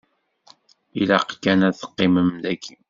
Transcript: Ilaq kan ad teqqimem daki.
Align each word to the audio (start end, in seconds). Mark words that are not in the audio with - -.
Ilaq 1.01 1.29
kan 1.43 1.59
ad 1.67 1.75
teqqimem 1.77 2.29
daki. 2.43 2.73